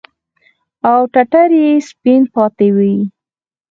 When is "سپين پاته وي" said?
1.89-2.95